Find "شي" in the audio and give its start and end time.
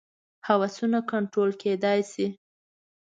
2.11-2.27